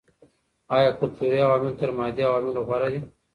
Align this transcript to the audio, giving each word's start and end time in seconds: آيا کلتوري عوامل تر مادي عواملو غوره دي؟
آيا 0.77 0.89
کلتوري 0.99 1.37
عوامل 1.45 1.73
تر 1.79 1.89
مادي 1.97 2.21
عواملو 2.27 2.65
غوره 2.67 2.87
دي؟ 2.93 2.99